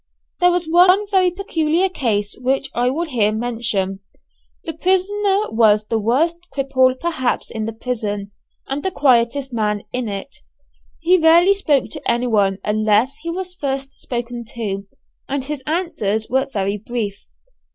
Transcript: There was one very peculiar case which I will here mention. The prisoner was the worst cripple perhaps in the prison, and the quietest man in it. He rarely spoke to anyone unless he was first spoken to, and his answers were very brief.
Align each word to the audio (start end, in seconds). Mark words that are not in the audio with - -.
There 0.39 0.49
was 0.49 0.65
one 0.67 1.05
very 1.11 1.29
peculiar 1.29 1.87
case 1.87 2.35
which 2.39 2.71
I 2.73 2.89
will 2.89 3.05
here 3.05 3.31
mention. 3.31 3.99
The 4.63 4.73
prisoner 4.73 5.43
was 5.51 5.85
the 5.85 5.99
worst 5.99 6.39
cripple 6.51 6.99
perhaps 6.99 7.51
in 7.51 7.65
the 7.67 7.71
prison, 7.73 8.31
and 8.67 8.81
the 8.81 8.89
quietest 8.89 9.53
man 9.53 9.83
in 9.93 10.07
it. 10.09 10.37
He 10.97 11.19
rarely 11.19 11.53
spoke 11.53 11.91
to 11.91 12.11
anyone 12.11 12.57
unless 12.63 13.17
he 13.17 13.29
was 13.29 13.53
first 13.53 13.95
spoken 13.95 14.43
to, 14.55 14.87
and 15.29 15.43
his 15.43 15.61
answers 15.67 16.27
were 16.31 16.49
very 16.51 16.77
brief. 16.79 17.27